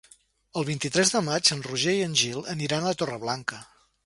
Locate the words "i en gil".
1.99-2.43